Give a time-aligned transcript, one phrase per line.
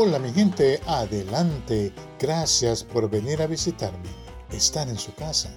[0.00, 1.92] Hola mi gente, adelante.
[2.20, 4.08] Gracias por venir a visitarme.
[4.52, 5.50] Están en su casa.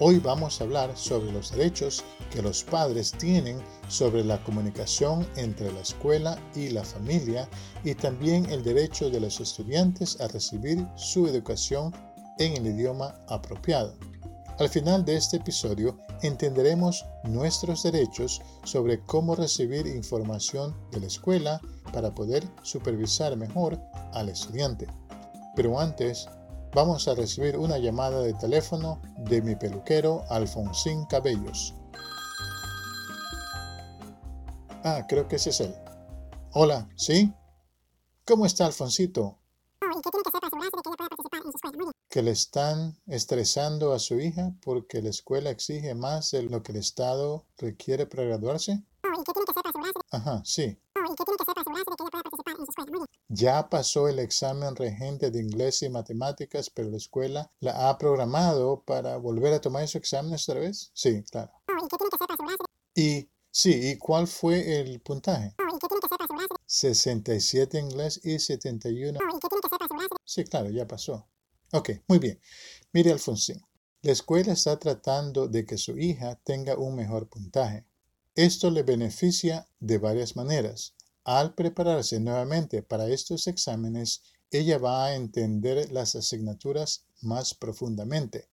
[0.00, 2.02] Hoy vamos a hablar sobre los derechos
[2.32, 7.48] que los padres tienen sobre la comunicación entre la escuela y la familia
[7.84, 11.94] y también el derecho de los estudiantes a recibir su educación
[12.40, 13.94] en el idioma apropiado.
[14.60, 21.62] Al final de este episodio entenderemos nuestros derechos sobre cómo recibir información de la escuela
[21.94, 23.80] para poder supervisar mejor
[24.12, 24.86] al estudiante.
[25.56, 26.28] Pero antes,
[26.74, 31.74] vamos a recibir una llamada de teléfono de mi peluquero Alfonsín Cabellos.
[34.84, 35.74] Ah, creo que ese es él.
[36.52, 37.32] Hola, ¿sí?
[38.26, 39.39] ¿Cómo está Alfonsito?
[42.10, 46.72] Que le están estresando a su hija porque la escuela exige más de lo que
[46.72, 48.82] el Estado requiere para graduarse?
[50.10, 50.76] Ajá, sí.
[53.28, 58.82] Ya pasó el examen regente de inglés y matemáticas, pero la escuela la ha programado
[58.82, 60.90] para volver a tomar esos exámenes otra vez.
[60.92, 61.52] Sí, claro.
[62.96, 65.54] Y sí, ¿y cuál fue el puntaje?
[66.66, 69.20] 67 inglés y 71.
[70.24, 71.28] Sí, claro, ya pasó.
[71.72, 72.40] Ok, muy bien.
[72.92, 73.62] Mire, Alfonsín,
[74.02, 77.86] la escuela está tratando de que su hija tenga un mejor puntaje.
[78.34, 80.94] Esto le beneficia de varias maneras.
[81.22, 88.48] Al prepararse nuevamente para estos exámenes, ella va a entender las asignaturas más profundamente.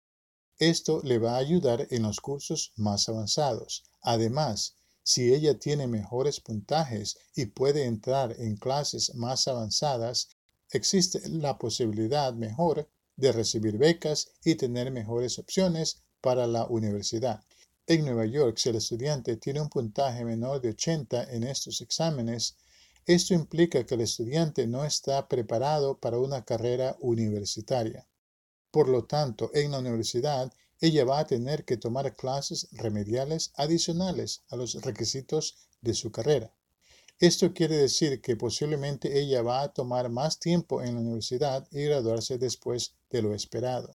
[0.58, 3.84] Esto le va a ayudar en los cursos más avanzados.
[4.02, 10.30] Además, si ella tiene mejores puntajes y puede entrar en clases más avanzadas,
[10.70, 17.44] existe la posibilidad mejor de recibir becas y tener mejores opciones para la universidad.
[17.86, 22.56] En Nueva York, si el estudiante tiene un puntaje menor de 80 en estos exámenes,
[23.06, 28.08] esto implica que el estudiante no está preparado para una carrera universitaria.
[28.70, 30.50] Por lo tanto, en la universidad,
[30.80, 36.54] ella va a tener que tomar clases remediales adicionales a los requisitos de su carrera.
[37.20, 41.84] Esto quiere decir que posiblemente ella va a tomar más tiempo en la universidad y
[41.84, 43.96] graduarse después de lo esperado.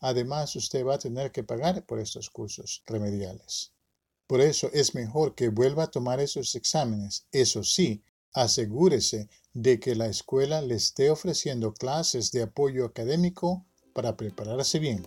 [0.00, 3.72] Además, usted va a tener que pagar por estos cursos remediales.
[4.26, 7.26] Por eso es mejor que vuelva a tomar esos exámenes.
[7.30, 14.16] Eso sí, asegúrese de que la escuela le esté ofreciendo clases de apoyo académico para
[14.16, 15.06] prepararse bien.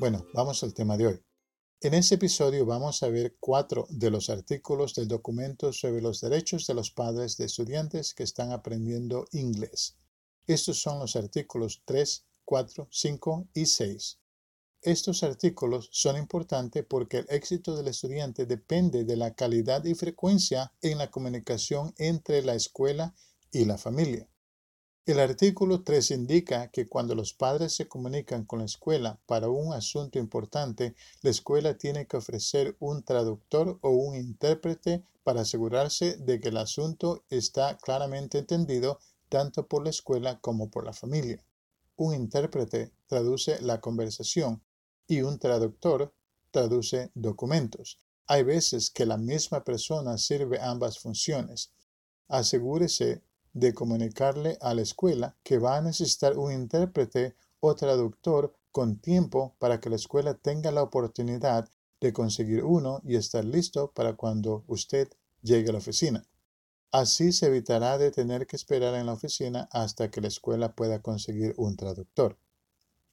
[0.00, 1.22] Bueno, vamos al tema de hoy.
[1.82, 6.66] En este episodio vamos a ver cuatro de los artículos del documento sobre los derechos
[6.66, 9.98] de los padres de estudiantes que están aprendiendo inglés.
[10.46, 14.18] Estos son los artículos 3, 4, 5 y 6.
[14.80, 20.72] Estos artículos son importantes porque el éxito del estudiante depende de la calidad y frecuencia
[20.80, 23.14] en la comunicación entre la escuela
[23.52, 24.29] y la familia.
[25.10, 29.72] El artículo 3 indica que cuando los padres se comunican con la escuela para un
[29.72, 36.38] asunto importante, la escuela tiene que ofrecer un traductor o un intérprete para asegurarse de
[36.38, 41.42] que el asunto está claramente entendido tanto por la escuela como por la familia.
[41.96, 44.62] Un intérprete traduce la conversación
[45.08, 46.14] y un traductor
[46.52, 47.98] traduce documentos.
[48.28, 51.72] Hay veces que la misma persona sirve ambas funciones.
[52.28, 53.22] Asegúrese
[53.52, 59.54] de comunicarle a la escuela que va a necesitar un intérprete o traductor con tiempo
[59.58, 61.68] para que la escuela tenga la oportunidad
[62.00, 65.08] de conseguir uno y estar listo para cuando usted
[65.42, 66.24] llegue a la oficina.
[66.92, 71.00] Así se evitará de tener que esperar en la oficina hasta que la escuela pueda
[71.02, 72.36] conseguir un traductor.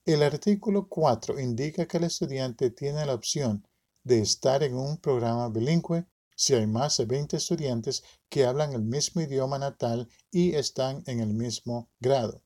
[0.06, 3.68] El artículo 4 indica que el estudiante tiene la opción
[4.04, 6.06] de estar en un programa bilingüe
[6.38, 11.20] si hay más de 20 estudiantes que hablan el mismo idioma natal y están en
[11.20, 12.44] el mismo grado.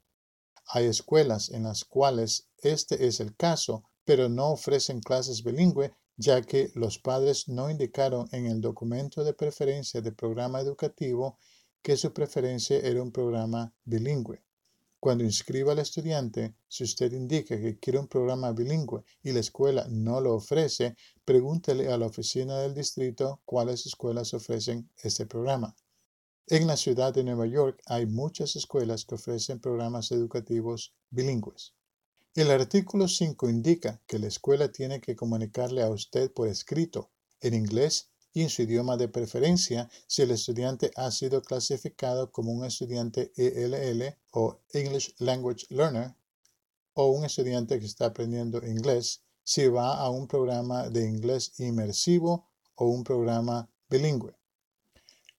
[0.66, 6.42] Hay escuelas en las cuales este es el caso, pero no ofrecen clases bilingüe ya
[6.42, 11.38] que los padres no indicaron en el documento de preferencia del programa educativo
[11.82, 14.42] que su preferencia era un programa bilingüe.
[15.02, 19.88] Cuando inscriba al estudiante, si usted indica que quiere un programa bilingüe y la escuela
[19.90, 20.96] no lo ofrece,
[21.26, 25.76] pregúntele a la oficina del distrito cuáles escuelas ofrecen este programa.
[26.46, 31.74] En la ciudad de Nueva York hay muchas escuelas que ofrecen programas educativos bilingües.
[32.36, 37.10] El artículo 5 indica que la escuela tiene que comunicarle a usted por escrito,
[37.40, 42.52] en inglés y en su idioma de preferencia si el estudiante ha sido clasificado como
[42.52, 46.16] un estudiante ELL o English Language Learner
[46.94, 52.48] o un estudiante que está aprendiendo inglés si va a un programa de inglés inmersivo
[52.76, 54.34] o un programa bilingüe.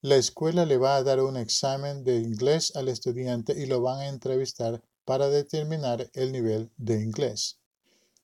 [0.01, 4.01] La escuela le va a dar un examen de inglés al estudiante y lo van
[4.01, 7.62] a entrevistar para determinar el nivel de inglés.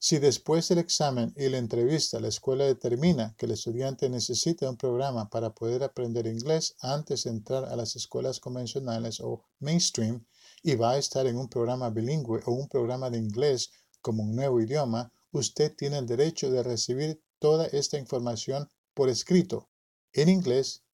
[0.00, 4.76] Si después del examen y la entrevista la escuela determina que el estudiante necesita un
[4.76, 10.24] programa para poder aprender inglés antes de entrar a las escuelas convencionales o mainstream
[10.62, 14.36] y va a estar en un programa bilingüe o un programa de inglés como un
[14.36, 19.68] nuevo idioma, usted tiene el derecho de recibir toda esta información por escrito,
[20.12, 20.84] en inglés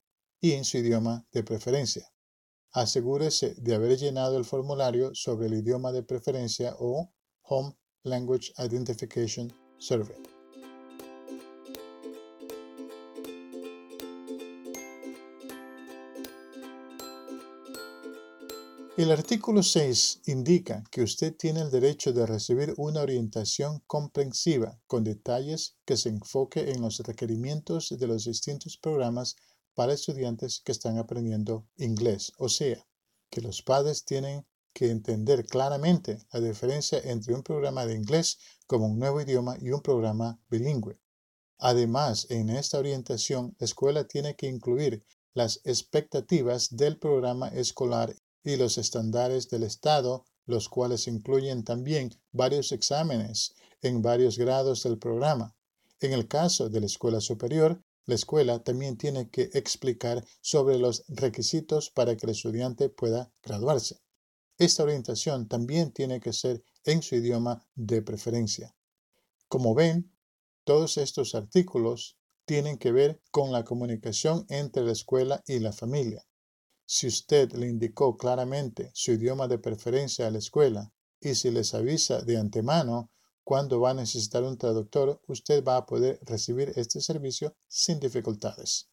[0.41, 2.11] y en su idioma de preferencia.
[2.71, 7.11] Asegúrese de haber llenado el formulario sobre el idioma de preferencia o
[7.43, 7.75] Home
[8.05, 10.15] Language Identification Survey.
[18.97, 25.03] El artículo 6 indica que usted tiene el derecho de recibir una orientación comprensiva con
[25.03, 29.35] detalles que se enfoque en los requerimientos de los distintos programas
[29.73, 32.87] para estudiantes que están aprendiendo inglés, o sea,
[33.29, 38.87] que los padres tienen que entender claramente la diferencia entre un programa de inglés como
[38.87, 40.99] un nuevo idioma y un programa bilingüe.
[41.59, 45.01] Además, en esta orientación, la escuela tiene que incluir
[45.33, 48.13] las expectativas del programa escolar
[48.43, 54.97] y los estándares del Estado, los cuales incluyen también varios exámenes en varios grados del
[54.97, 55.55] programa.
[56.01, 61.05] En el caso de la escuela superior, la escuela también tiene que explicar sobre los
[61.07, 64.04] requisitos para que el estudiante pueda graduarse.
[64.57, 68.75] Esta orientación también tiene que ser en su idioma de preferencia.
[69.47, 70.11] Como ven,
[70.63, 76.25] todos estos artículos tienen que ver con la comunicación entre la escuela y la familia.
[76.85, 81.73] Si usted le indicó claramente su idioma de preferencia a la escuela y si les
[81.73, 83.11] avisa de antemano
[83.43, 88.89] cuando va a necesitar un traductor, usted va a poder recibir este servicio sin dificultades.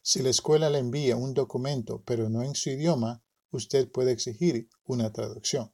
[0.00, 3.23] Si la escuela le envía un documento pero no en su idioma,
[3.56, 5.72] usted puede exigir una traducción.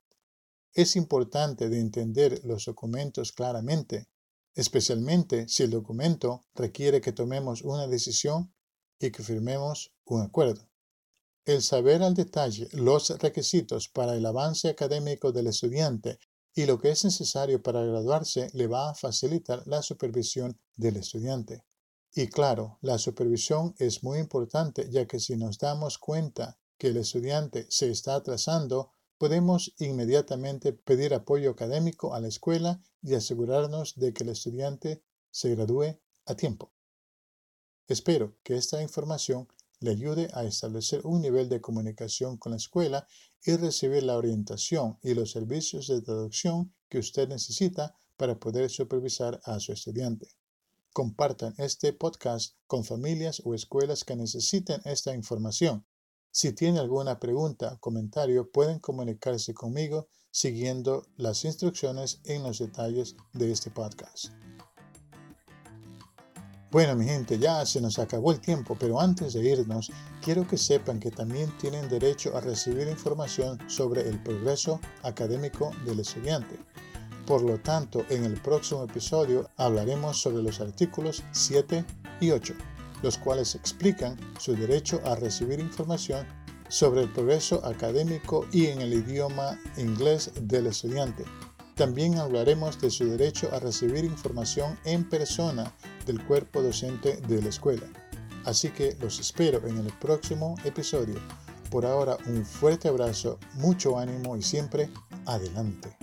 [0.73, 4.09] Es importante de entender los documentos claramente,
[4.55, 8.55] especialmente si el documento requiere que tomemos una decisión
[8.99, 10.69] y que firmemos un acuerdo.
[11.45, 16.19] El saber al detalle los requisitos para el avance académico del estudiante
[16.55, 21.65] y lo que es necesario para graduarse le va a facilitar la supervisión del estudiante.
[22.15, 26.97] Y claro, la supervisión es muy importante ya que si nos damos cuenta que el
[26.97, 34.15] estudiante se está atrasando, podemos inmediatamente pedir apoyo académico a la escuela y asegurarnos de
[34.15, 36.73] que el estudiante se gradúe a tiempo.
[37.87, 39.47] Espero que esta información
[39.81, 43.07] le ayude a establecer un nivel de comunicación con la escuela
[43.45, 49.39] y recibir la orientación y los servicios de traducción que usted necesita para poder supervisar
[49.45, 50.29] a su estudiante.
[50.95, 55.85] Compartan este podcast con familias o escuelas que necesiten esta información
[56.33, 63.17] si tienen alguna pregunta o comentario, pueden comunicarse conmigo siguiendo las instrucciones en los detalles
[63.33, 64.27] de este podcast.
[66.71, 69.91] Bueno, mi gente, ya se nos acabó el tiempo, pero antes de irnos,
[70.23, 75.99] quiero que sepan que también tienen derecho a recibir información sobre el progreso académico del
[75.99, 76.61] estudiante.
[77.27, 81.85] Por lo tanto, en el próximo episodio hablaremos sobre los artículos 7
[82.21, 82.55] y 8
[83.03, 86.27] los cuales explican su derecho a recibir información
[86.69, 91.25] sobre el progreso académico y en el idioma inglés del estudiante.
[91.75, 95.73] También hablaremos de su derecho a recibir información en persona
[96.07, 97.87] del cuerpo docente de la escuela.
[98.45, 101.17] Así que los espero en el próximo episodio.
[101.71, 104.91] Por ahora un fuerte abrazo, mucho ánimo y siempre
[105.27, 105.97] adelante.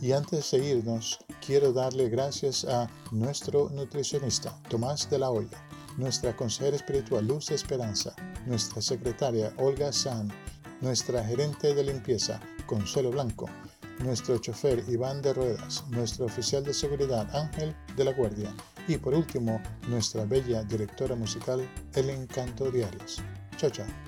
[0.00, 5.62] Y antes de irnos, quiero darle gracias a nuestro nutricionista, Tomás de la Hoya,
[5.96, 8.14] nuestra consejera espiritual Luz Esperanza,
[8.46, 10.32] nuestra secretaria Olga San,
[10.80, 13.48] nuestra gerente de limpieza Consuelo Blanco,
[14.00, 18.52] nuestro chofer Iván de Ruedas, nuestro oficial de seguridad Ángel de la Guardia
[18.88, 23.22] y por último nuestra bella directora musical El Encanto Diarios.
[23.56, 24.05] Chao, chao.